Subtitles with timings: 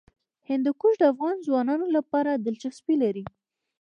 [0.49, 3.23] هندوکش د افغان ځوانانو لپاره دلچسپي لري.